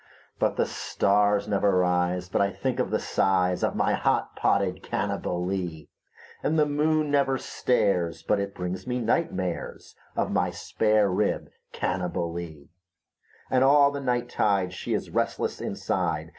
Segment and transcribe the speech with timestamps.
[0.39, 4.81] But the stars never rise but I think of the size Of my hot potted
[4.81, 5.89] Cannibalee,
[6.41, 11.51] And the moon never stares but it brings me night mares Of my spare rib
[11.71, 12.71] Cannibalee;
[13.51, 16.29] And all the night tide she is restless inside.